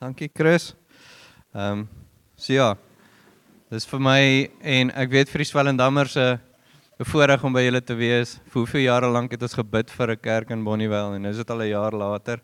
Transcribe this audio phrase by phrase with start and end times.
[0.00, 0.74] Dankie Chris.
[1.52, 1.88] Ehm um,
[2.34, 2.70] so ja.
[3.68, 4.22] Dis vir my
[4.64, 8.40] en ek weet vir die Swellendammers 'n voorreg om by julle te wees.
[8.48, 11.36] Vir hoeveel jare lank het ons gebid vir 'n kerk in Bonnievale en nou is
[11.36, 12.40] dit al 'n jaar later.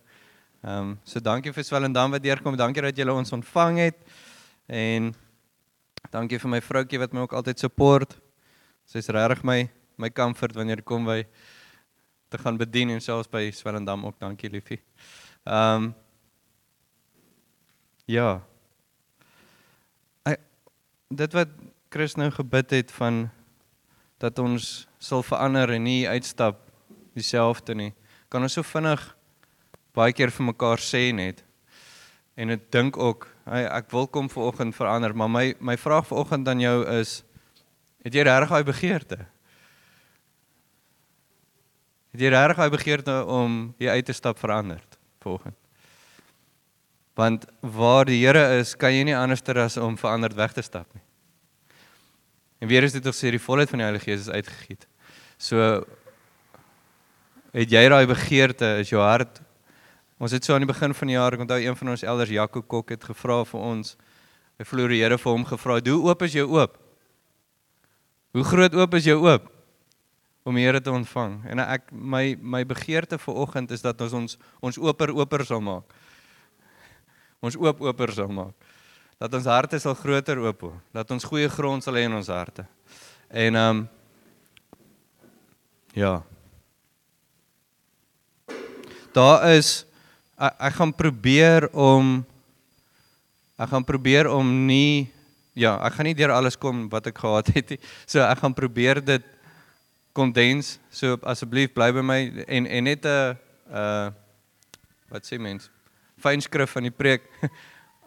[0.62, 2.56] Ehm um, so dankie vir Swellendam wat deurkom.
[2.56, 3.96] Dankie dat julle ons ontvang het.
[4.68, 5.14] En
[6.12, 8.18] dankie vir my vroutjie wat my ook altyd support.
[8.84, 11.24] Sy's regtig my my comfort wanneer kom by
[12.28, 14.20] te gaan bedien en selfs by Swellendam ook.
[14.20, 14.82] Dankie liefie.
[15.46, 15.94] Ehm um,
[18.06, 18.38] Ja.
[20.22, 20.38] Ek
[21.10, 21.50] dit wat
[21.90, 23.26] Chris nou gebid het van
[24.22, 26.60] dat ons sal verander en nie uitstap
[27.18, 27.90] dieselfde nie.
[28.30, 29.02] Kan ons so vinnig
[29.96, 31.42] baie keer vir mekaar sê net.
[32.36, 36.48] En ek dink ook, hey, ek wil kom vanoggend verander, maar my my vraag vanoggend
[36.48, 37.22] aan jou is
[38.06, 39.22] het jy regtig daai begeerte?
[42.14, 44.84] Het jy regtig daai begeerte om jy uit te stap verander
[45.24, 45.65] vanoggend?
[47.16, 50.86] Want waar die Here is, kan jy nie anderster as om veranderd weg te stap
[50.94, 51.02] nie.
[52.60, 54.86] En weer is dit tog sê die volheid van die Heilige Gees is uitgegiet.
[55.38, 55.84] So
[57.56, 59.40] het jy daai begeerte, is jou hart
[60.16, 62.32] Ons het so aan die begin van die jaar, ek onthou een van ons elders
[62.32, 63.96] Jaco Kok het gevra vir ons.
[64.56, 66.78] Hy vloer die Here vir hom gevra, "Hoe oop is jou oop?
[68.32, 69.52] Hoe groot oop is jou oop
[70.44, 74.12] om die Here te ontvang?" En ek my my begeerte vir oggend is dat ons
[74.12, 75.84] ons ons oper oper sal maak
[77.40, 78.54] ons oop oper sal maak.
[79.16, 82.66] Dat ons harte sal groter oop, dat ons goeie grond sal hê in ons harte.
[83.28, 83.88] En ehm um,
[85.96, 86.22] ja.
[89.16, 89.86] Daar is
[90.36, 92.18] ek, ek gaan probeer om
[93.56, 95.08] ek gaan probeer om nie
[95.56, 97.80] ja, ek gaan nie deur alles kom wat ek gehad het nie.
[98.04, 99.24] So ek gaan probeer dit
[100.16, 100.76] kondens.
[100.92, 103.36] So asseblief bly by my en en net 'n
[103.72, 104.10] uh
[105.08, 105.70] wat sê mense?
[106.26, 107.26] Fynskrif van die preek.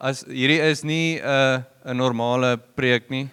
[0.09, 3.27] As hierdie is nie 'n uh, 'n normale preek nie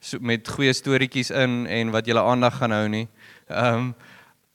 [0.00, 3.08] so, met goeie storieetjies in en wat julle aandag gaan hou nie.
[3.48, 3.94] Ehm um,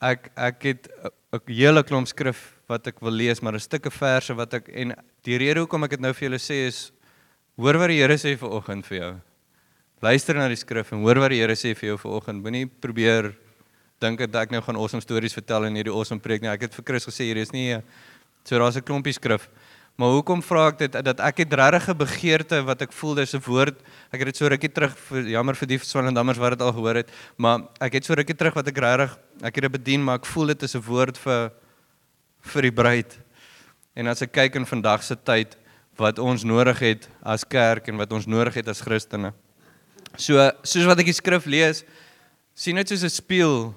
[0.02, 0.90] ek ek het
[1.34, 4.94] 'n hele klomp skrif wat ek wil lees, maar 'n stukke verse wat ek en
[5.24, 6.92] die rede hoekom ek dit nou vir julle sê is
[7.58, 9.14] hoor wat die Here sê vir oggend vir jou.
[10.02, 12.44] Luister na die skrif en hoor wat die Here sê vir jou vir oggend.
[12.44, 13.36] Moenie probeer
[14.00, 16.50] dink dat ek nou gaan awesome stories vertel in hierdie awesome preek nie.
[16.50, 17.84] Ek het vir Chris gesê hier is nie 'n
[18.44, 19.50] So daar's 'n klompie skrif.
[19.96, 23.36] Maar hoekom vra ek dit dat ek het regtig 'n begeerte wat ek voel dis
[23.36, 23.78] 'n woord.
[24.12, 26.96] Ek het dit so rukkie terug vir jammer vir die Swalendammers wat dit al gehoor
[26.96, 30.16] het, maar ek het so rukkie terug wat ek regtig ek het dit bedien, maar
[30.16, 31.52] ek voel dit is 'n woord vir
[32.42, 33.20] vir die bruid.
[33.96, 35.56] En as ek kyk in vandag se tyd
[35.98, 39.34] wat ons nodig het as kerk en wat ons nodig het as Christene.
[40.18, 41.84] So soos wat ek die skrif lees,
[42.56, 43.76] sien dit soos 'n spieël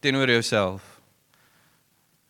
[0.00, 0.95] teenoor jouself.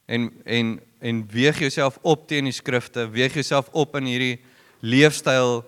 [0.07, 4.39] En en en weeg jouself op teen die skrifte, weeg jouself op in hierdie
[4.81, 5.61] leefstyl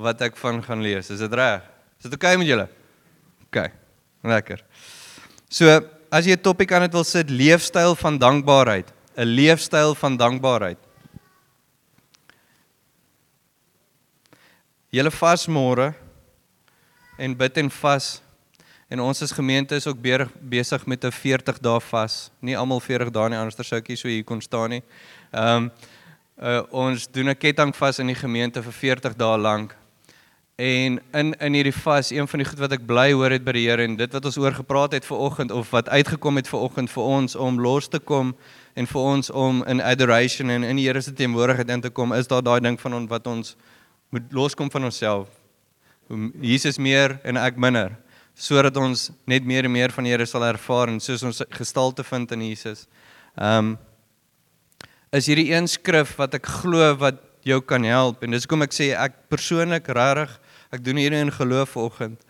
[0.00, 1.10] wat ek van gaan lees.
[1.10, 1.62] Is dit reg?
[1.98, 2.68] Is dit oukei okay met julle?
[3.50, 3.70] OK.
[4.22, 4.62] Lekker.
[5.48, 5.80] So,
[6.10, 10.78] as jy 'n topik aan dit wil sit, leefstyl van dankbaarheid, 'n leefstyl van dankbaarheid.
[14.90, 15.94] Julle vas môre
[17.18, 18.22] en bid en vas
[18.90, 19.98] En ons as gemeente is ook
[20.40, 22.30] besig met 'n 40 dae vas.
[22.40, 24.82] Nie almal 40 dae nie, anderster sou ek hier so hier kon staan nie.
[25.30, 25.70] Ehm um,
[26.42, 29.76] uh, ons doen 'n ketting vas in die gemeente vir 40 dae lank.
[30.56, 33.52] En in in hierdie vas, een van die goed wat ek bly hoor het by
[33.52, 36.48] die Here en dit wat ons oor gepraat het ver oggend of wat uitgekom het
[36.48, 38.34] ver oggend vir ons om los te kom
[38.74, 42.12] en vir ons om in adoration en in die Here se teenwoordigheid in te kom,
[42.12, 43.56] is daar daai ding van ons wat ons
[44.08, 45.28] moet loskom van onsself.
[46.40, 47.96] Jesus meer en ek minder
[48.40, 52.04] sodat ons net meer en meer van die Here sal ervaar en soos ons gestalte
[52.06, 52.86] vind in Jesus.
[53.36, 53.78] Ehm um,
[55.10, 58.76] is hierdie een skrif wat ek glo wat jou kan help en dis hoekom ek
[58.76, 60.36] sê ek persoonlik regtig
[60.70, 62.22] ek doen hierdie in geloof vanoggend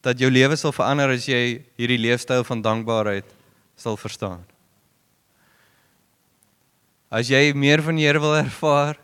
[0.00, 3.28] dat jou lewe sal verander as jy hierdie leefstyl van dankbaarheid
[3.76, 4.40] sal verstaan.
[7.12, 8.96] As jy meer van die Here wil ervaar,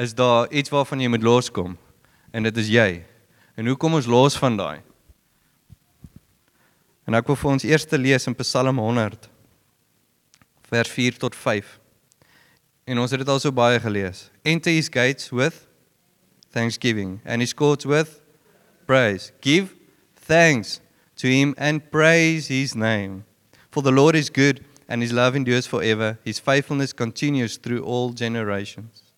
[0.00, 1.76] is daar iets waarvan jy moet loskom
[2.32, 2.90] en dit is jy.
[3.60, 4.80] En hoe kom ons los van daai?
[7.10, 9.24] En ek wil vir ons eers lees in Psalm 100
[10.70, 11.72] vers 4 tot 5.
[12.86, 14.28] En ons het dit al so baie gelees.
[14.46, 15.66] Enter his gates with
[16.54, 18.20] thanksgiving and his courts with
[18.86, 19.32] praise.
[19.42, 19.74] Give
[20.14, 20.78] thanks
[21.16, 23.24] to him and praise his name.
[23.74, 26.16] For the Lord is good and his love endures forever.
[26.22, 29.10] His faithfulness continues through all generations.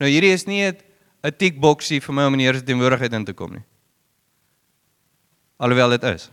[0.00, 3.12] Nou hierdie is nie 'n tick boxie vir my om in die Here se teenwoordigheid
[3.12, 3.64] in te kom nie.
[5.60, 6.30] Alhoewel dit is.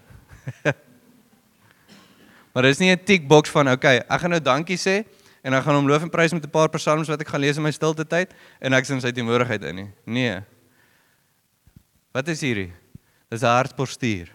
[2.53, 5.05] maar dis nie 'n tick box van okay, ek gaan nou dankie sê
[5.43, 7.57] en dan gaan hom loof en prys met 'n paar psalms wat ek gaan lees
[7.57, 9.91] in my stilte tyd en ek sien sy teenwoordigheid in nie.
[10.05, 10.41] Nee.
[12.11, 12.73] Wat is hierdie?
[13.29, 14.31] Dis 'n hartpostuur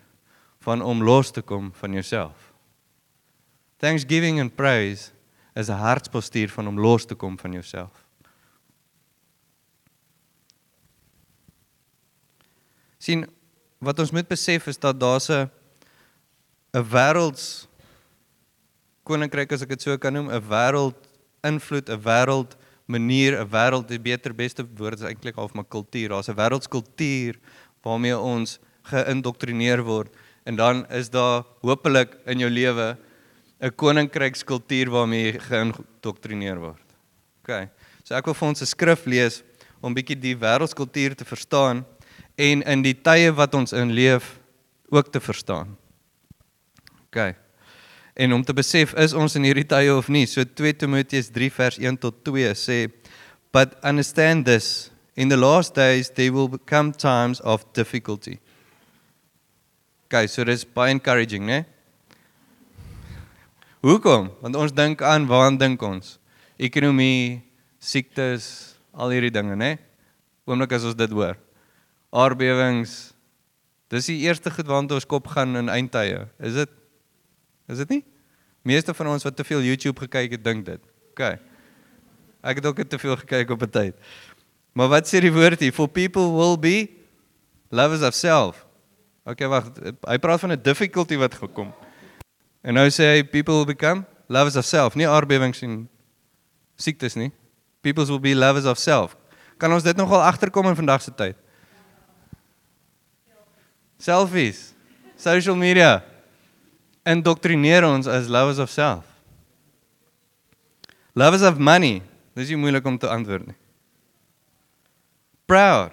[0.61, 2.52] van om los te kom van jouself.
[3.78, 5.12] Thanksgiving and praise
[5.55, 8.05] is 'n hartpostuur van om los te kom van jouself.
[13.05, 13.26] sien
[13.84, 15.50] wat ons moet besef is dat daar's 'n
[16.75, 17.69] 'n wêrelds
[19.06, 20.99] koninkryk as ek dit so kan noem, 'n wêreld
[21.47, 22.56] invloed, 'n wêreld
[22.87, 26.09] manier, 'n wêreld die beter beste woord is eintlik half maar kultuur.
[26.09, 27.38] Daar's 'n wêreldskultuur
[27.82, 28.59] waarmee ons
[28.91, 30.11] geïndoktrineer word
[30.44, 32.97] en dan is daar hopelik in jou lewe
[33.61, 36.87] 'n koninkrykskultuur waarmee jy geïndoktrineer word.
[37.43, 37.69] OK.
[38.03, 39.43] So ek wil vir ons 'n skrif lees
[39.81, 41.87] om bietjie die wêreldskultuur te verstaan
[42.37, 44.41] en in die tye wat ons in leef
[44.91, 45.77] ook te verstaan.
[47.14, 47.37] OK.
[48.14, 50.26] En om te besef is ons in hierdie tye of nie.
[50.26, 52.88] So 2 Timoteus 3 vers 1 tot 2 sê
[53.55, 58.40] but understand this in the last days there will come times of difficulty.
[60.06, 61.64] Okay, so dis baie encouraging, né?
[63.82, 64.31] Hoekom?
[64.43, 66.19] Want ons dink aan waaraan dink ons?
[66.58, 67.43] Ekonomie,
[67.82, 69.75] siektes, al hierdie dinge, né?
[70.46, 71.38] Oomblik as ons dit hoor.
[72.14, 73.12] Aardbewings.
[73.90, 76.25] Dis die eerste goed waarna ons kop gaan in eindtye.
[76.43, 76.81] Is dit
[77.69, 78.05] Is dit nie?
[78.62, 80.81] Meeste van ons wat te veel YouTube gekyk het, dink dit.
[81.12, 81.22] OK.
[82.44, 83.94] Ek het ook te veel gekyk op 'n tyd.
[84.72, 85.72] Maar wat sê die woord hier?
[85.72, 86.88] For people will be
[87.70, 88.66] lovers of self.
[89.25, 89.70] Okay, wag.
[90.05, 91.72] Hy praat van 'n difficulty wat gekom.
[92.62, 95.88] En nou sê hy people will become lovers of self, nie aardbewings en
[96.76, 97.32] siektes nie.
[97.81, 99.17] People will be lovers of self.
[99.56, 101.37] Kan ons dit nogal agterkom in vandag se tyd?
[103.99, 104.75] Selfies.
[105.17, 106.02] Social media.
[107.05, 109.05] Indoktrineer ons as lovers of self.
[111.15, 112.03] Lovers of money.
[112.35, 113.59] Dis nie moeilik om te antwoord nie
[115.47, 115.93] proud.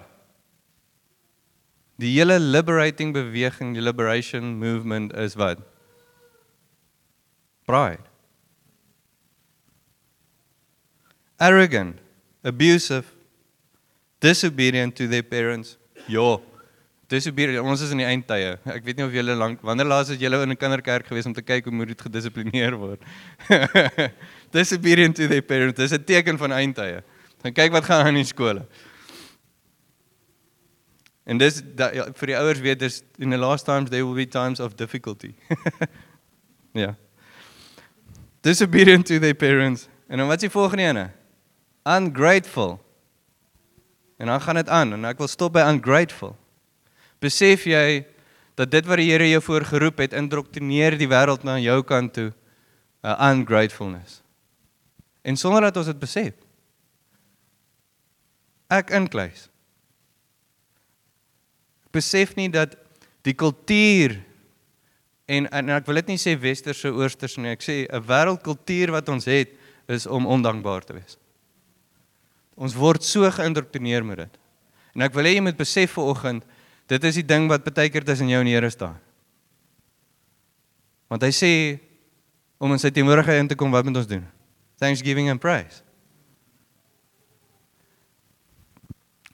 [2.00, 5.60] Die hele liberating beweging, die liberation movement is wat?
[7.68, 8.02] Pride.
[11.38, 11.98] Arrogant,
[12.42, 13.06] abusive,
[14.20, 15.76] disobedient to their parents.
[16.08, 16.40] Ja.
[17.12, 17.60] Disobedient.
[17.60, 18.54] Ons is in die eindtye.
[18.72, 21.34] Ek weet nie of julle lank wanneer laas het julle in 'n kinderkerk gewees om
[21.36, 23.02] te kyk hoe moet dit gedissiplineer word.
[24.56, 25.76] disobedient to their parents.
[25.76, 27.02] Dis 'n teken van eindtye.
[27.42, 28.64] Dan kyk wat gaan aan in skole.
[31.24, 34.16] En dis dat ja, vir die ouers weet dis in the last times there will
[34.16, 35.34] be times of difficulty.
[36.72, 36.80] ja.
[36.80, 36.94] yeah.
[38.40, 39.88] Disobedient to their parents.
[40.08, 41.10] En dan wat is die volgende ene?
[41.84, 42.80] Ungrateful.
[44.16, 46.36] En dan gaan dit aan en ek wil stop by ungrateful.
[47.22, 48.02] Besef jy
[48.58, 52.12] dat dit wat die Here jou voor geroep het indoktrineer die wêreld na jou kant
[52.14, 52.32] toe
[53.02, 54.22] 'n uh, ungratefulness.
[55.22, 56.34] En sonder dat ons dit besef.
[58.68, 59.52] Ek inkluis
[61.92, 62.76] besef nie dat
[63.26, 64.16] die kultuur
[65.30, 69.08] en en ek wil dit nie sê westerse oosters nie, ek sê 'n wêreldkultuur wat
[69.08, 69.52] ons het
[69.88, 71.18] is om ondankbaar te wees.
[72.56, 74.38] Ons word so geïndoktrineer met dit.
[74.94, 76.44] En ek wil hê jy moet besef vanoggend,
[76.92, 78.98] dit is die ding wat baie keer tussen jou en die Here staan.
[81.12, 81.52] Want hy sê
[82.62, 84.22] om in sy teenwoordigheid in te kom, wat moet ons doen?
[84.80, 85.82] Thanksgiving and praise.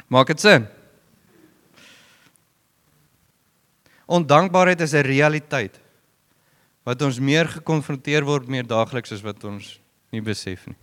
[0.09, 0.65] Maak dit sin?
[4.09, 5.81] Ondankbaarheid is 'n realiteit
[6.85, 9.79] wat ons meer gekonfronteer word meer daagliks as wat ons
[10.11, 10.77] nie besef nie.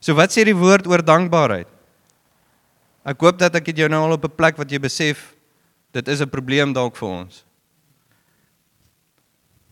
[0.00, 1.66] So wat sê die woord oor dankbaarheid?
[3.04, 5.34] Ek hoop dat ek dit jou nou al op 'n plek wat jy besef
[5.92, 7.44] dit is 'n probleem dalk vir ons.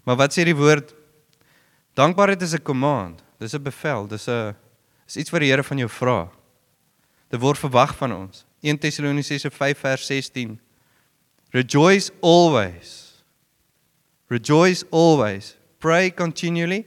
[0.05, 0.95] Maar wat sê die woord?
[1.95, 3.23] Dankbaarheid is 'n command.
[3.39, 4.55] Dis 'n bevel, dis 'n
[5.07, 6.31] is iets wat die Here van jou vra.
[7.31, 8.45] Dit word verwag van ons.
[8.63, 10.61] 1 Tessalonisense 5 vers 16
[11.53, 13.23] Rejoice always.
[14.29, 15.57] Rejoice always.
[15.79, 16.87] Pray continually.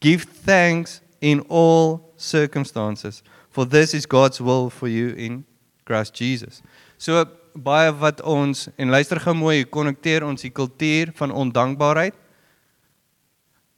[0.00, 5.44] Give thanks in all circumstances, for this is God's will for you in
[5.84, 6.62] Christ Jesus.
[6.96, 12.14] So baie wat ons en luister gou mooi, konnekteer ons die kultuur van ondankbaarheid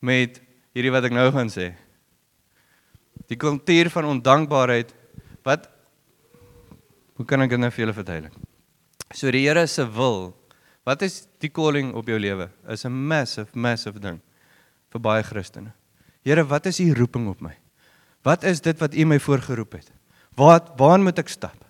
[0.03, 0.41] met
[0.75, 1.73] hierdie wat ek nou gaan sê.
[3.31, 4.93] Die kultuur van ondankbaarheid
[5.47, 5.69] wat
[7.17, 8.35] hoe kan ek dit nou vir julle verduidelik?
[9.13, 10.33] So die Here se wil,
[10.89, 12.51] wat is die calling op jou lewe?
[12.69, 14.21] Is 'n massive massive ding
[14.93, 15.73] vir baie Christene.
[16.25, 17.57] Here, wat is u roeping op my?
[18.23, 19.91] Wat is dit wat u my voorgeroep het?
[20.37, 21.62] Waar waar moet ek stap?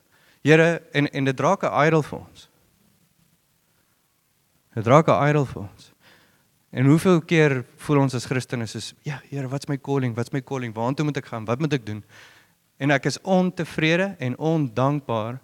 [0.43, 2.49] Here, en en dit draak 'n idol vir ons.
[4.75, 5.93] Dit draak 'n idol vir ons.
[6.71, 10.15] En hoeveel keer voel ons as Christene soos ja, Here, wat's my calling?
[10.15, 10.73] Wat's my calling?
[10.75, 11.45] Waartoe moet ek gaan?
[11.45, 12.05] Wat moet ek doen?
[12.81, 15.41] En ek is ontevrede en ondankbaar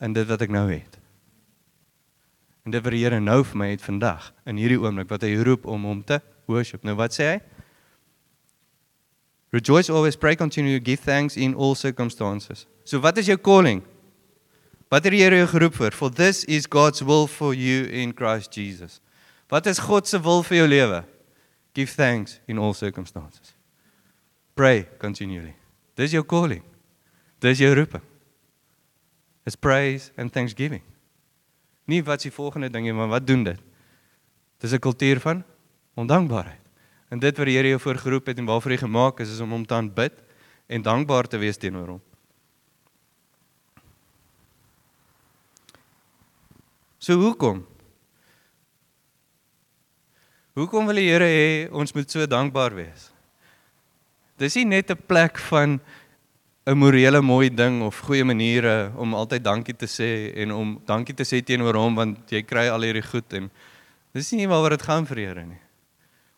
[0.00, 0.98] in dit wat ek nou het.
[2.64, 5.36] En dit wat die Here nou vir my het vandag in hierdie oomblik wat hy
[5.36, 6.82] roep om hom te worship.
[6.82, 7.40] Nou wat sê hy?
[9.54, 12.66] Rejoice always, pray continue, give thanks in all circumstances.
[12.84, 13.82] So wat is jou calling?
[14.92, 15.96] Wat het die Here jou geroep vir?
[15.96, 19.00] For this is God's will for you in Christ Jesus.
[19.50, 21.04] Wat is God se wil vir jou lewe?
[21.74, 23.54] Give thanks in all circumstances.
[24.54, 25.56] Pray continually.
[25.98, 26.62] Dis jou calling.
[27.42, 28.04] Dis jou roeping.
[29.44, 30.82] Is praise and thanksgiving.
[31.90, 33.60] Nie wat is die volgende ding nie, maar wat doen dit?
[34.60, 35.44] Dis 'n kultuur van
[35.94, 36.60] ondankbaarheid.
[37.10, 39.50] En dit wat die Here jou voorgeroep het en waarvoor jy gemaak is, is om
[39.50, 40.12] hom te aanbid
[40.66, 42.02] en dankbaar te wees teenoor hom.
[47.04, 47.58] So hoekom?
[50.56, 53.10] Hoekom wil die Here hê ons moet so dankbaar wees?
[54.40, 55.80] Dis nie net 'n plek van
[56.66, 61.14] 'n morele mooi ding of goeie maniere om altyd dankie te sê en om dankie
[61.14, 63.50] te sê teenoor hom want jy kry al hierdie goed en
[64.14, 65.60] dis nie waaroor dit gaan vir Here nie.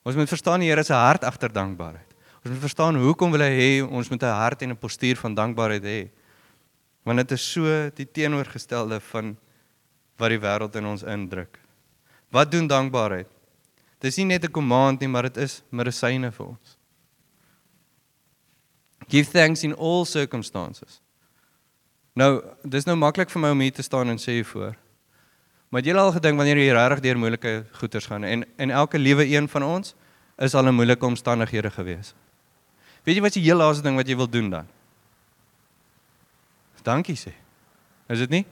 [0.04, 2.10] Ons moet verstaan die Here se hart agter dankbaarheid.
[2.44, 5.34] Ons moet verstaan hoekom wil hy hê ons moet 'n hart en 'n postuur van
[5.34, 6.10] dankbaarheid hê.
[7.04, 9.36] Want dit is so die teenoorgestelde van
[10.16, 11.58] wat die wêreld in ons indruk.
[12.32, 13.28] Wat doen dankbaarheid?
[14.00, 16.76] Dis nie net 'n command nie, maar dit is medisyne vir ons.
[19.08, 21.00] Give thanks in all circumstances.
[22.14, 24.76] Nou, dis nou maklik vir my om hier te staan en sê voor.
[25.68, 29.26] Maar jy al gedink wanneer jy regtig deur moeilike goeters gaan en en elke liewe
[29.26, 29.94] een van ons
[30.38, 32.14] is al in moeilike omstandighede gewees.
[33.04, 34.66] Weet jy wat die heel laaste ding wat jy wil doen dan?
[36.86, 37.32] Dankie sê.
[38.08, 38.44] Is dit nie?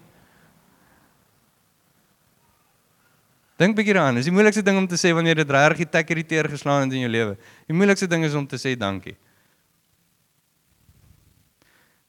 [3.61, 4.19] Dink bietjie daaraan.
[4.19, 7.05] Dis die moeilikste ding om te sê wanneer dit regtig tek irriteer geslaan het in
[7.05, 7.37] jou lewe.
[7.71, 9.15] Die moeilikste ding is om te sê dankie.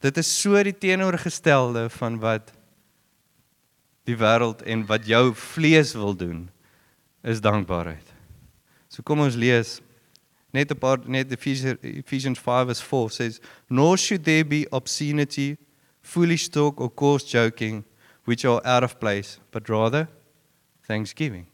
[0.02, 2.52] Dit is so die teenoorgestelde van wat
[4.06, 6.46] die wêreld en wat jou vlees wil doen
[7.26, 8.14] is dankbaarheid.
[8.90, 9.80] So kom ons lees
[10.54, 15.58] net 'n paar net Ephesians 5:4 says nor should there be obscenity
[16.02, 17.84] foolish talk or coarse joking
[18.26, 20.08] which are out of place but rather
[20.88, 21.46] thanksgiving.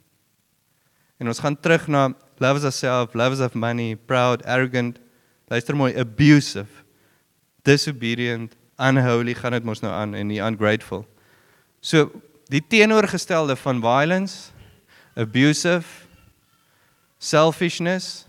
[1.18, 5.00] En ons gaan terug na loves ourselves, loves of money, proud, arrogant,
[5.48, 6.84] luister mooi, abusive,
[7.62, 11.06] disobedient, unholy gaan dit mos nou aan en nie ungrateful.
[11.82, 12.10] So
[12.50, 14.50] die teenoorgestelde van violence,
[15.14, 16.08] abusive,
[17.22, 18.26] selfishness,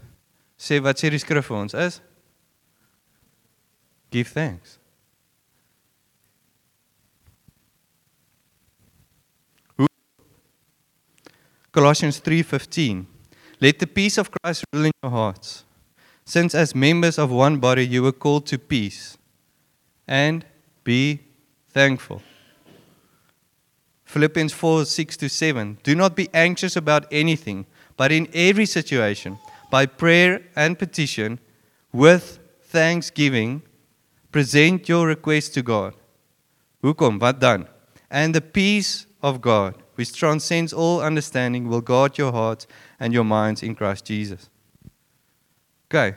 [0.60, 2.00] sê wat sê die skrif vir ons is
[4.12, 4.76] give thanks.
[11.72, 13.06] Colossians 3:15
[13.60, 15.64] Let the peace of Christ rule in your hearts
[16.24, 19.16] since as members of one body you were called to peace
[20.06, 20.44] and
[20.84, 21.20] be
[21.70, 22.22] thankful.
[24.04, 25.78] Philippians 4 6 to 7.
[25.82, 27.64] Do not be anxious about anything,
[27.96, 29.38] but in every situation,
[29.70, 31.38] by prayer and petition,
[31.92, 33.62] with thanksgiving,
[34.30, 35.94] present your requests to God.
[36.82, 37.18] Hoekom?
[37.18, 37.66] Wat dan?
[38.10, 42.66] And the peace of God, which transcends all understanding, will guard your hearts
[42.98, 44.48] and your minds in Christ Jesus.
[45.90, 46.16] Okay.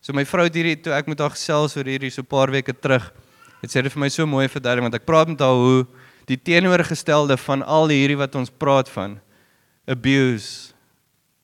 [0.00, 2.50] So my vrou het hierdie toe ek met haar gesels oor hierdie so 'n paar
[2.50, 3.12] weke terug,
[3.62, 5.86] het sy dit vir my so mooi verduidelik want ek praat met haar hoe
[6.26, 9.18] die teenoorgestelde van al hierdie wat ons praat van
[9.86, 10.74] abuse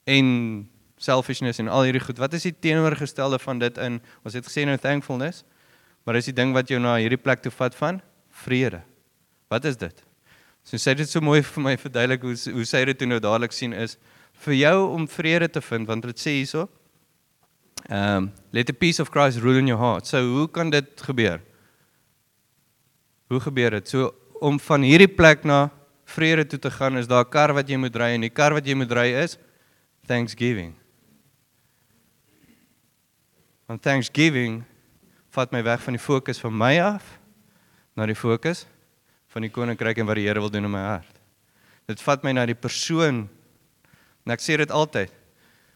[0.06, 0.68] en
[1.00, 2.18] selfishness en al hierdie goed.
[2.18, 4.00] Wat is die teenoorgestelde van dit in?
[4.24, 5.44] Ons het gesê nou thankfulness,
[6.04, 8.00] maar is die ding wat jou na hierdie plek toe vat van
[8.44, 8.82] vrede.
[9.48, 10.03] Wat is dit?
[10.64, 13.52] So sê dit so mooi vir my verduidelik hoe hoe sy dit toe nou dadelik
[13.52, 13.98] sien is
[14.46, 16.68] vir jou om vrede te vind want dit sê hierso
[17.92, 20.06] um let the peace of Christ rule in your heart.
[20.06, 21.40] So hoe kan dit gebeur?
[23.28, 23.88] Hoe gebeur dit?
[23.88, 25.68] So om van hierdie plek na
[26.04, 28.52] vrede toe te gaan is daar 'n kar wat jy moet ry en die kar
[28.52, 29.38] wat jy moet ry is
[30.06, 30.74] thanksgiving.
[33.66, 34.64] Want thanksgiving
[35.30, 37.18] vat my weg van die fokus van my af
[37.96, 38.66] na die fokus
[39.34, 41.18] van die koninkryk en wat die Here wil doen in my hart.
[41.90, 43.24] Dit vat my na die persoon.
[44.24, 45.10] En ek sê dit altyd.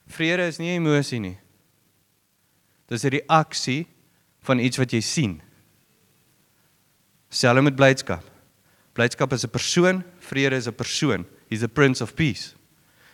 [0.08, 1.38] Vrede is nie 'n emosie nie.
[2.88, 3.86] Dis 'n reaksie
[4.40, 5.42] van iets wat jy sien.
[7.28, 8.24] Selfs met blydskap.
[8.94, 11.26] Blydskap is 'n persoon, vrede is 'n persoon.
[11.50, 12.54] He's the prince of peace.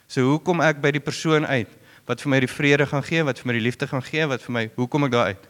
[0.06, 1.68] So hoe kom ek by die persoon uit
[2.06, 4.42] wat vir my die vrede gaan gee, wat vir my die liefde gaan gee, wat
[4.42, 5.48] vir my hoe kom ek daar uit?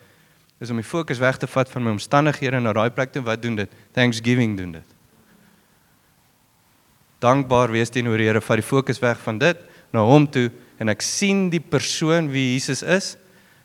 [0.65, 3.43] Is om die fokus weg te vat van my omstandighede na daai plek toe wat
[3.43, 3.71] doen dit?
[3.97, 4.95] Thanksgiving doen dit.
[7.25, 9.61] Dankbaar wees teenoor die Here vat die fokus weg van dit
[9.95, 10.49] na hom toe
[10.83, 13.15] en ek sien die persoon wie Jesus is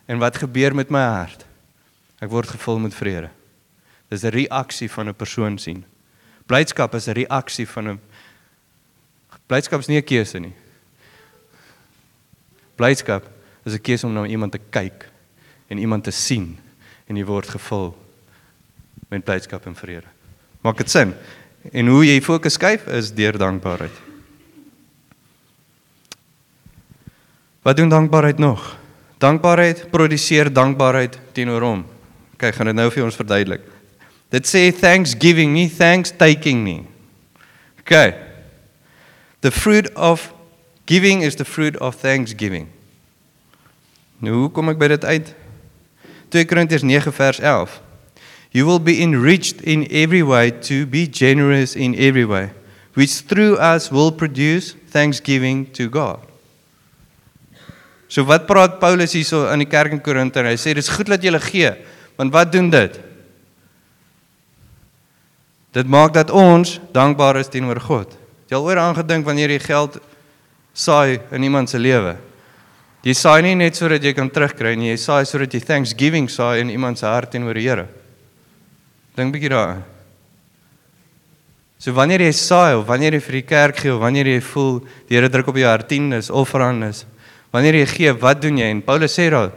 [0.08, 1.44] en wat gebeur met my hart.
[2.20, 3.30] Ek word gevul met vrede.
[4.10, 5.84] Dis 'n reaksie van 'n persoon sien.
[6.46, 8.00] Blydskap is 'n reaksie van 'n
[9.46, 10.54] Blydskap is nie 'n keuse nie.
[12.76, 13.24] Blydskap
[13.64, 15.08] is 'n keuse om na iemand te kyk
[15.68, 16.58] en iemand te sien
[17.10, 17.90] en jy word gevul
[19.10, 20.06] met blydskap en vrede.
[20.62, 21.14] Maak dit sin?
[21.74, 23.96] En hoe jy fokus skuif is deur dankbaarheid.
[27.66, 28.62] Wat doen dankbaarheid nog?
[29.20, 31.82] Dankbaarheid produseer dankbaarheid teenoor hom.
[32.40, 33.66] Kyk, gaan dit nou vir ons verduidelik.
[34.30, 36.84] Dit sê thanksgiving nie thanks taking nie.
[37.82, 38.14] Okay.
[39.42, 40.30] The fruit of
[40.86, 42.70] giving is the fruit of thanksgiving.
[44.22, 45.34] Nou hoe kom ek by dit uit?
[46.30, 47.80] 2 Korintiërs 9 vers 11.
[48.50, 52.50] You will be enriched in every way to be generous in every way,
[52.94, 56.18] which through us will produce thanksgiving to God.
[58.10, 60.42] So wat praat Paulus hierso in die kerk in Korinthe?
[60.42, 61.70] Hy sê dis goed dat julle gee,
[62.18, 62.98] want wat doen dit?
[65.70, 68.16] Dit maak dat ons dankbaar is teenoor God.
[68.50, 70.00] Jy al ooit aangedink wanneer jy geld
[70.74, 72.16] saai in iemand se lewe?
[73.04, 76.60] Jy saai nie net sodat jy kan terugkry nie, jy saai sodat jy thanksgiving saai
[76.60, 77.86] in iemand se hart teenoor die Here.
[79.16, 79.86] Dink bietjie daaraan.
[81.80, 84.82] So wanneer jy saai of wanneer jy vir die kerk gee of wanneer jy voel
[85.08, 87.06] die Here druk op jou hart tiendes offerandes,
[87.50, 88.68] Wanneer jy gee, wat doen jy?
[88.70, 89.50] En Paulus sê daar,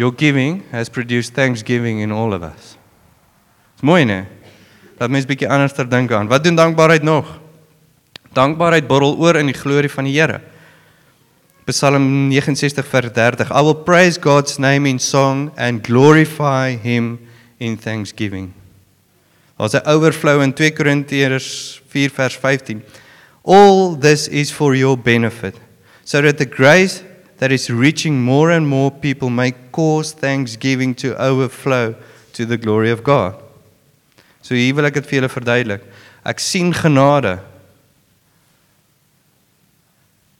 [0.00, 2.74] your giving has produced thanksgiving in all of us.
[3.76, 4.24] Dis mooi, né?
[4.96, 6.30] Dat mens bietjie anders ter dink aan.
[6.30, 7.28] Wat doen dankbaarheid nog?
[8.34, 10.40] Dankbaarheid borrel oor in die glorie van die Here.
[11.66, 13.46] Psalm 69 vers 30.
[13.50, 17.26] I will praise God's name in song and glorify him
[17.58, 18.52] in thanksgiving.
[19.56, 22.82] Ons 'n overflow in 2 Korintiërs 4 vers 15.
[23.44, 25.54] All this is for your benefit
[26.04, 27.02] so that the grace
[27.38, 31.94] that is reaching more and more people may cause thanksgiving to overflow
[32.34, 33.34] to the glory of God.
[34.42, 35.82] So hier wil ek dit vir julle verduidelik.
[36.26, 37.38] Ek sien genade.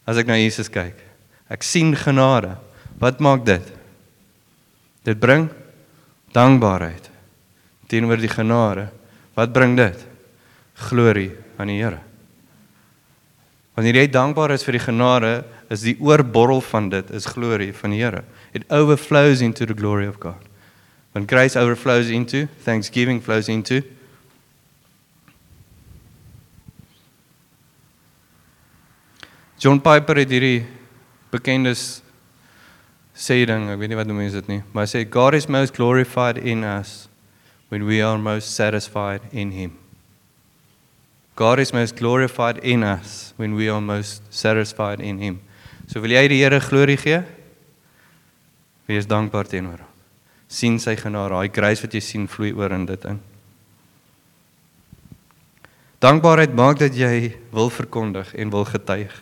[0.07, 1.04] As ek na Jesus kyk,
[1.53, 2.57] ek sien genade.
[3.01, 3.73] Wat maak dit?
[5.05, 5.49] Dit bring
[6.35, 7.11] dankbaarheid
[7.91, 8.89] teenoor die genade.
[9.37, 10.07] Wat bring dit?
[10.89, 11.31] Glorie
[11.61, 12.01] aan die Here.
[13.75, 15.33] Wanneer jy dankbaar is vir die genade,
[15.71, 18.23] is die oorborrel van dit is glorie van die Here.
[18.55, 20.41] It overflows into the glory of God.
[21.13, 23.83] When grace overflows into, thanksgiving flows into.
[29.59, 30.65] John Piper het hierdie
[31.35, 35.37] bekende sê ding, ek weet nie wat noem jy dit nie, maar hy sê God
[35.39, 37.09] is most glorified in us
[37.71, 39.75] when we are most satisfied in him.
[41.35, 45.41] God is most glorified in us when we are most satisfied in him.
[45.91, 47.25] So wil jy die Here glorie gee?
[48.87, 49.91] Wees dankbaar teenoor hom.
[50.55, 53.21] sien sy genade, daai grace wat jy sien vloei oor in dit in.
[56.05, 59.15] Dankbaarheid maak dat jy wil verkondig en wil getuig.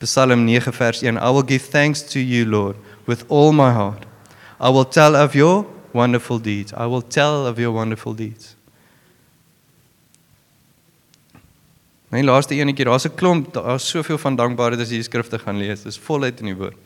[0.00, 4.06] Psalm 9 vers 1 I will give thanks to you Lord with all my heart.
[4.58, 6.72] I will tell of your wonderful deeds.
[6.72, 8.56] I will tell of your wonderful deeds.
[12.10, 15.58] My laaste enetjie, daar's 'n klomp, daar's soveel van dankbaarheid as jy die skrifte gaan
[15.58, 15.82] lees.
[15.82, 16.76] Dis voluit in die woord.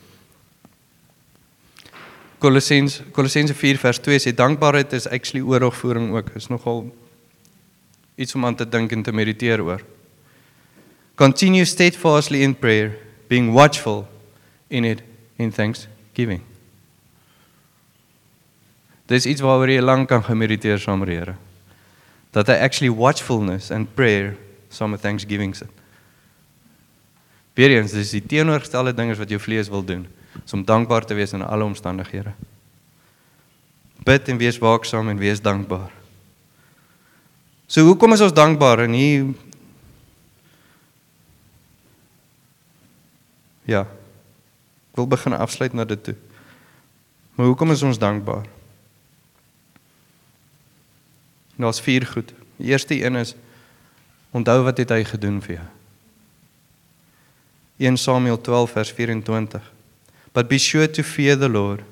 [2.38, 6.34] Kolossens Kolossense 4 vers 2 sê dankbaarheid is actually oorlogvoering ook.
[6.36, 6.92] Is nogal
[8.16, 9.80] iets om aan te dink en te mediteer oor.
[11.14, 12.98] Continue steadfastly in prayer,
[13.34, 14.06] being watchful
[14.70, 15.02] in it
[15.36, 16.42] in thanksgiving.
[19.10, 21.34] Dis iets waaroor jy lank kan gemediteer saam met die Here.
[22.34, 24.36] Dat hy actually watchfulness and prayer
[24.70, 25.70] saam met Thanksgiving sit.
[27.54, 30.06] Weereens, dis die teenoorgestelde dinge wat jou vlees wil doen,
[30.40, 32.32] is om dankbaar te wees in alle omstandighede.
[34.06, 35.92] Bid en wees waaksaam en wees dankbaar.
[37.70, 39.30] So hoekom is ons dankbaar en hier
[43.64, 43.84] Ja.
[44.92, 46.16] Ek wil begin afsluit na dit toe.
[47.34, 48.46] Maar hoekom is ons dankbaar?
[51.56, 52.30] Daar's vier goed.
[52.56, 53.34] Die eerste een is
[54.34, 55.66] Onthou wat het hy gedoen vir jou?
[57.86, 59.62] 1 Samuel 12 vers 24.
[60.34, 61.84] But be sure to fear the Lord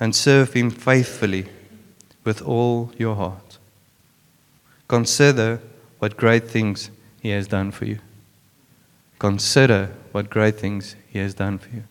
[0.00, 1.44] and serve him faithfully
[2.24, 3.58] with all your heart.
[4.88, 5.60] Consider
[5.98, 7.98] what great things he has done for you.
[9.18, 11.84] Consider what great things he has done for you.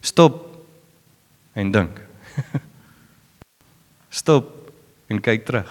[0.00, 0.64] Stop
[1.54, 2.00] en dink.
[4.20, 4.72] Stop
[5.10, 5.70] en kyk terug.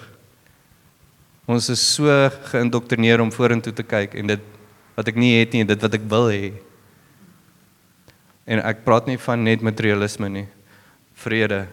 [1.49, 2.05] Ons is so
[2.51, 4.47] geïndoktrineer om vorentoe te kyk en dit
[4.99, 6.51] wat ek nie het nie, dit wat ek wil hê.
[8.49, 10.47] En ek praat nie van net materialisme nie.
[11.23, 11.63] Vrede.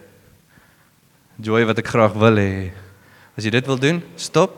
[1.43, 2.53] Joy wat ek graag wil hê.
[3.37, 4.55] As jy dit wil doen, stop.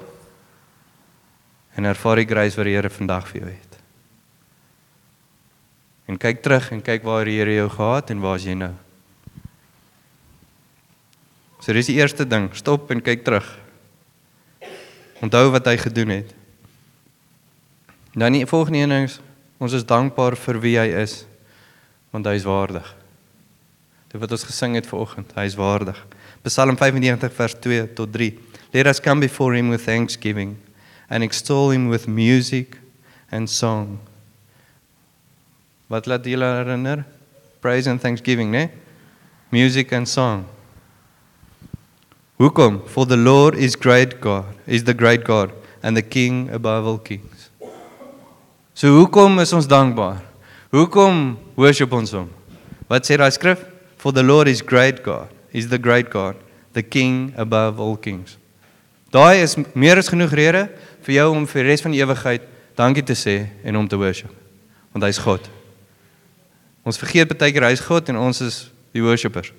[1.78, 3.67] En ervaar die grace wat die Here vandag vir jou het.
[6.08, 8.72] En kyk terug en kyk waar die Here jou gehad en waar is jy nou?
[11.60, 13.46] So dis die eerste ding, stop en kyk terug.
[15.20, 16.32] Onthou wat hy gedoen het.
[18.16, 19.18] Dan die volgende een is
[19.58, 21.24] ons is dankbaar vir wie hy is
[22.14, 22.86] want hy is waardig.
[24.08, 25.98] Dit wat ons gesing het vanoggend, hy is waardig.
[26.46, 28.30] Psalm 95 vers 2 tot 3.
[28.72, 30.56] Let us come before him with thanksgiving
[31.10, 32.78] and extol him with music
[33.30, 33.98] and song.
[35.88, 37.04] Wat laat julle herinner?
[37.60, 38.68] Praise and thanksgiving, né?
[39.50, 40.44] Music and song.
[42.38, 42.82] Hoekom?
[42.86, 45.50] For the Lord is great God, is the great God
[45.82, 47.50] and the king above all kings.
[48.74, 50.20] So hoekom is ons dankbaar?
[50.70, 52.28] Hoekom worship ons hom?
[52.86, 53.64] Wat sê daai skrif?
[53.96, 56.36] For the Lord is great God, is the great God,
[56.74, 58.36] the king above all kings.
[59.10, 60.68] Daai is meer as genoeg rede
[61.06, 62.44] vir jou om vir die res van die ewigheid
[62.76, 64.30] dankie te sê en hom te worship.
[64.92, 65.48] Want hy's God.
[66.88, 68.62] Ons vergeet baie keer hy's God en ons is
[68.96, 69.52] die worshippers.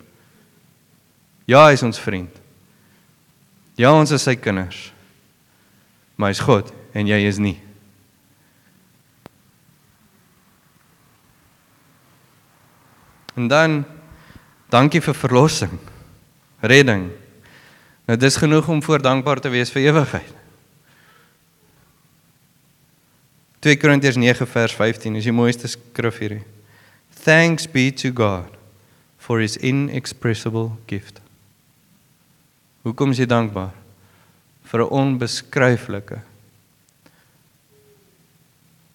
[1.49, 2.33] Ja, hy's ons vriend.
[3.77, 4.89] Ja, ons is sy kinders.
[6.17, 7.55] Maar hy's God en jy is nie.
[13.37, 13.79] En dan
[14.73, 15.77] dankie vir verlossing,
[16.65, 17.07] redding.
[18.09, 20.33] Nou dis genoeg om voor dankbaar te wees vir ewigheid.
[23.63, 26.45] 2 Korintiërs 9 vers 15 is die mooiste skrif hierdie.
[27.21, 28.55] Thanks be to God
[29.17, 31.19] for his inexpressible gift.
[32.83, 33.73] Hoekom is jy dankbaar?
[34.63, 36.21] Vir 'n onbeskryflike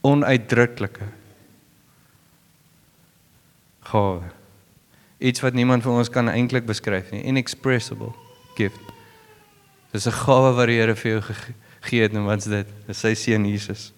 [0.05, 1.09] onuitdruklike
[3.81, 4.23] gawe.
[5.19, 7.23] Iets wat niemand van ons kan eintlik beskryf nie.
[7.25, 8.13] Inexpressible
[8.57, 8.81] gift.
[9.93, 12.67] Dis 'n gawe wat die Here vir jou gegee het en wat's dit?
[12.87, 13.93] Dis sy seun Jesus.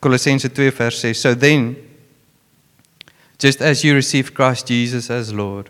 [0.00, 1.20] Kolossense 2 vers 6.
[1.20, 1.76] So then
[3.42, 5.68] just as you receive Christ Jesus as Lord.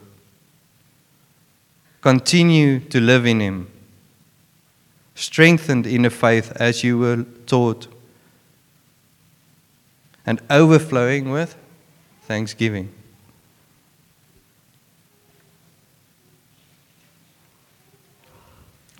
[2.02, 3.70] Continue to live in him
[5.14, 7.86] strengthened in the faith as you were taught
[10.26, 11.56] and overflowing with
[12.28, 12.90] thanksgiving.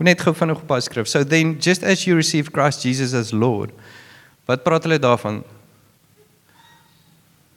[0.01, 1.09] Net gou vinnig op daai skrif.
[1.09, 3.77] So then just as you receive Christ Jesus as Lord
[4.49, 5.45] wat praat hulle daarvan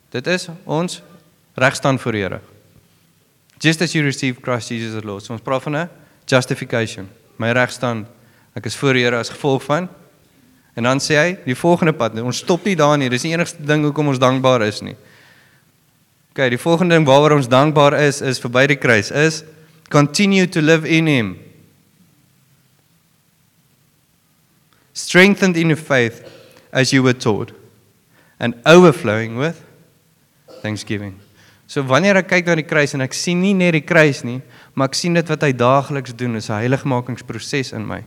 [0.09, 1.01] dit is ons
[1.55, 2.41] regstaan voor die Here
[3.59, 5.23] Just as you receive Christ Jesus as Lord.
[5.23, 5.89] So ons praat van 'n
[6.25, 7.09] justification.
[7.37, 8.07] My regstand.
[8.53, 9.89] Ek is voor die Here as gevolg van
[10.75, 13.07] En dan sê hy, die volgende pad, ons stop nie daar nie.
[13.09, 14.95] Dis die enigste ding hoekom ons dankbaar is nie.
[16.33, 19.45] OK, die volgende ding waaroor ons dankbaar is, is verby die kruis, is
[19.87, 21.29] continue to live in him.
[24.91, 26.25] Strengthened in your faith
[26.75, 27.53] as you were taught
[28.37, 29.63] and overflowing with
[30.65, 31.13] thanksgiving.
[31.65, 34.37] So wanneer ek kyk na die kruis en ek sien nie net die kruis nie,
[34.77, 38.03] maar ek sien dit wat hy daagliks doen, is 'n heiligmakingsproses in my.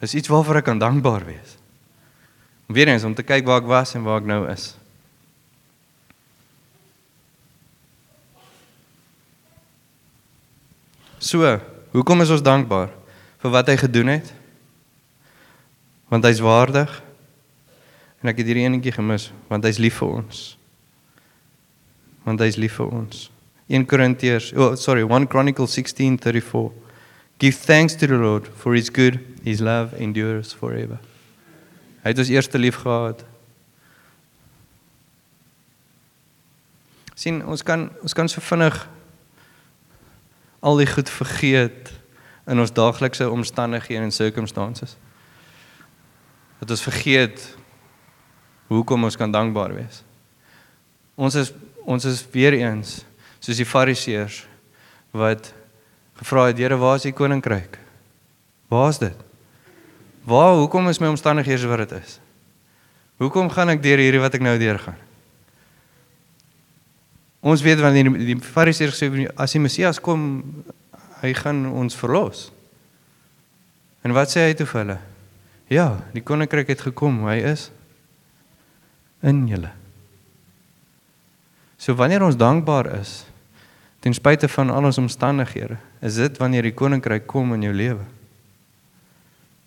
[0.00, 1.58] Dis iets waarvoor ek kan dankbaar wees.
[2.68, 4.76] Weerens om te kyk waar ek was en waar ek nou is.
[11.18, 11.60] So,
[11.92, 12.90] hoekom is ons dankbaar
[13.38, 14.32] vir wat hy gedoen het?
[16.08, 17.02] Want hy's waardig.
[18.22, 20.56] En ek het hierdie enetjie gemis, want hy's lief vir ons
[22.24, 23.28] want hy is lief vir ons.
[23.68, 26.72] 1 Korintiërs, oh sorry, 1 Chronicles 16:34.
[27.38, 30.98] Give thanks to the Lord for his good, his love endures forever.
[32.04, 33.24] Hy het ons eerste lief gehad.
[37.24, 38.76] sien ons kan ons kan so vinnig
[40.64, 41.92] al die goed vergeet
[42.50, 44.96] in ons daaglikse omstandighede en circumstances.
[46.60, 47.44] Dat ons vergeet
[48.72, 50.02] hoekom ons kan dankbaar wees.
[51.14, 51.52] Ons is
[51.84, 53.02] ons is weer eens
[53.44, 54.44] soos die fariseërs
[55.14, 55.52] wat
[56.18, 57.78] gevra het Here waar is die koninkryk?
[58.72, 59.16] Waar is dit?
[60.24, 62.18] Waar hoekom is my omstandighede wat dit is?
[63.20, 64.98] Hoekom gaan ek deur hierdie wat ek nou deurgaan?
[67.44, 70.40] Ons weet wanneer die, die fariseërs sê as die Messias kom,
[71.20, 72.48] hy gaan ons verlos.
[74.04, 74.98] En wat sê hy toe vir hulle?
[75.72, 77.68] Ja, die koninkryk het gekom, hy is
[79.24, 79.72] in julle.
[81.84, 83.26] So wanneer ons dankbaar is
[84.00, 88.04] ten spyte van al ons omstandighede, is dit wanneer die koninkryk kom in jou lewe.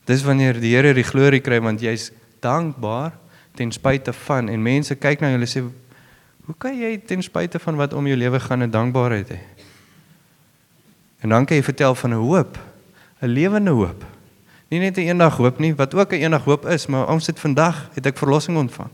[0.09, 2.09] Dis wanneer die Here die glorie kry want jy's
[2.41, 3.13] dankbaar
[3.57, 5.65] ten spyte van en mense kyk na jou en sê
[6.47, 9.39] Hoe kan jy ten spyte van wat om jou lewe gaan 'n dankbaarheid hê?
[11.21, 12.57] En dan kan jy vertel van 'n hoop,
[13.21, 14.05] 'n lewende hoop.
[14.69, 17.39] Nie net 'n eendag hoop nie, wat ook 'n eendag hoop is, maar ons het
[17.39, 18.89] vandag het ek verlossing ontvang.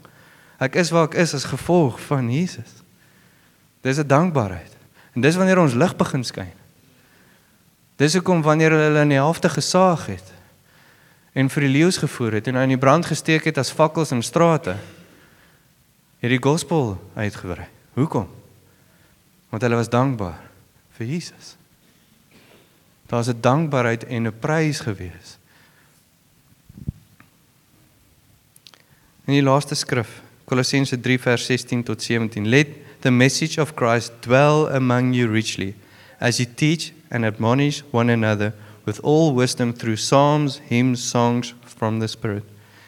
[0.60, 2.83] Ek is waar ek is as gevolg van Jesus.
[3.84, 4.72] Dis 'n dankbaarheid.
[5.14, 6.54] En dis wanneer ons lig begin skyn.
[7.96, 10.32] Dis hoekom wanneer hulle in die helfte gesaag het
[11.34, 14.22] en vir die leeu's gevoer het en in die brand gesteek het as fakkels in
[14.22, 14.76] strate,
[16.22, 17.68] het die gospel uitgebrei.
[17.94, 18.28] Hoekom?
[19.50, 20.40] Want hulle was dankbaar
[20.98, 21.56] vir Jesus.
[23.10, 25.38] Daar's 'n dankbaarheid en 'n prys gewees.
[29.26, 32.68] In die laaste skrif, Kolossense 3 vers 16 tot 17, let
[33.04, 35.76] the message of Christ dwell among you richly
[36.22, 38.54] as you teach and admonish one another
[38.86, 42.44] with all wisdom through psalms, hymns, songs from the Spirit,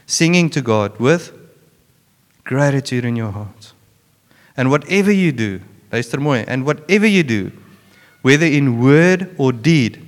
[0.05, 1.33] singing to God with
[2.45, 3.73] gratitude in your hearts.
[4.55, 7.51] And whatever you do, and whatever you do,
[8.21, 10.01] whether in word or deed,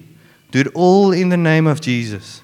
[0.51, 2.41] do it all in the name of Jesus,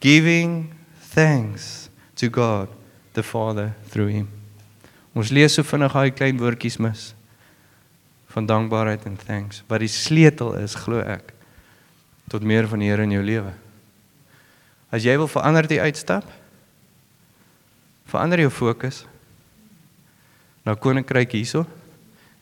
[0.00, 2.68] giving thanks to God
[3.12, 4.43] the Father through him.
[5.14, 7.12] Ons lees so vinnig daai klein woordjies mis
[8.34, 9.62] van dankbaarheid en thanks.
[9.70, 11.30] Wat die sleutel is, glo ek,
[12.30, 13.52] tot meer van die Here in jou lewe.
[14.90, 16.26] As jy wil verander die uitstap,
[18.10, 19.04] verander jou fokus
[20.66, 21.64] na koninkryk hierso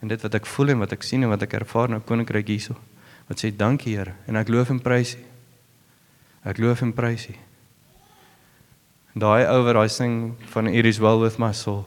[0.01, 2.49] en dit wat ek voel en wat ek sien en wat ek ervaar na koninkryk
[2.49, 2.77] hierso.
[3.29, 5.23] Wat sê dankie Here en ek loof en prys U.
[6.49, 7.37] Ek loof en prys U.
[9.13, 11.85] Daai ou wat daai sing van It is well with my soul.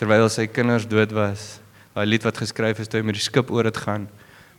[0.00, 1.60] Terwyl sy kinders dood was,
[1.92, 4.06] daai lied wat geskryf is toe hy met die skip oor dit gaan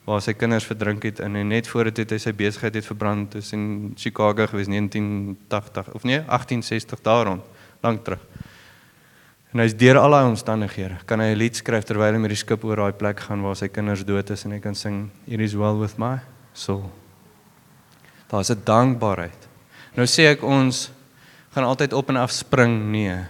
[0.05, 3.31] waar sy kinders verdrink het en net voor dit het hy sy besigheid het verbrand
[3.35, 7.43] tussen Chicago gewees 1980 of nee 1860 daar rond
[7.81, 8.21] lank terug.
[9.53, 12.39] En hy's deur al daai omstandighede kan hy 'n lied skryf terwyl hy met die
[12.39, 15.39] skip oor daai plek gaan waar sy kinders dood is en hy kan sing It
[15.39, 16.19] is well with my
[16.53, 16.89] soul.
[18.29, 19.47] Daar's 'n dankbaarheid.
[19.95, 20.91] Nou sê ek ons
[21.53, 23.25] gaan altyd op en af spring nee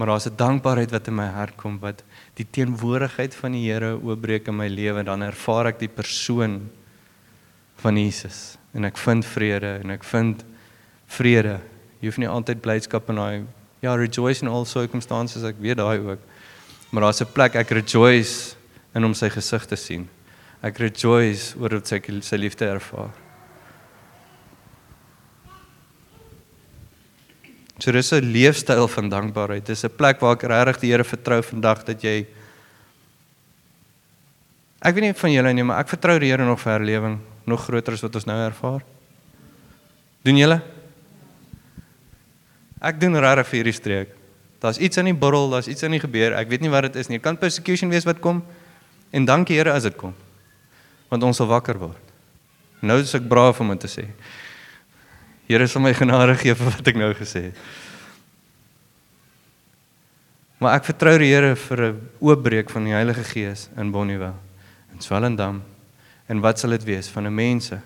[0.00, 2.02] maar daar's 'n dankbaarheid wat in my hart kom wat
[2.34, 5.02] die teenwoordigheid van die Here oopbreek in my lewe.
[5.04, 6.70] Dan ervaar ek die persoon
[7.76, 8.56] van Jesus.
[8.72, 10.44] En ek vind vrede en ek vind
[11.06, 11.60] vrede.
[12.00, 13.44] Jy hoef nie altyd blydskap in daai
[13.82, 16.18] ja rejoice in all circumstances ek weet daai ook.
[16.90, 18.56] Maar daar's 'n plek ek rejoice
[18.94, 20.08] in om sy gesig te sien
[20.62, 23.12] ek rejoice oor dit sy sy liefde ervaar
[27.80, 29.64] So dis 'n leefstyl van dankbaarheid.
[29.64, 32.26] Dis 'n plek waar ek regtig die Here vertrou vandag dat jy
[34.80, 37.60] Ek weet nie van julle nie, maar ek vertrou die Here nog vir herlewing, nog
[37.60, 38.80] groter as wat ons nou ervaar.
[40.24, 40.62] Doen julle?
[42.80, 44.08] Ek doen regtig vir hierdie streek.
[44.60, 46.32] Daar's iets in die borrel, daar's iets in die gebeur.
[46.36, 47.18] Ek weet nie wat dit is nie.
[47.18, 48.42] Dit kan persecution wees wat kom.
[49.12, 50.14] En dankie Here as dit kom.
[51.08, 52.00] Want ons sal wakker word.
[52.80, 54.06] Nou is ek braaf om dit te sê.
[55.50, 57.56] Here sal my genade gee vir wat ek nou gesê het.
[60.62, 64.38] Maar ek vertrou die Here vir 'n oopbreek van die Heilige Gees in Bonnievale
[64.92, 65.62] in Swellendam.
[66.28, 67.80] En wat sal dit wees van 'n mense?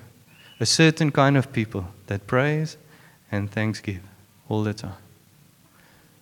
[0.60, 2.76] A certain kind of people that praise
[3.30, 4.04] and thanksgive
[4.48, 5.00] all the time.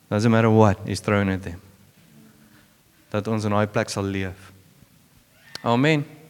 [0.08, 1.60] Doesn't matter what is thrown at them.
[3.10, 4.52] Dat ons in daai plek sal leef.
[5.64, 6.21] Amen.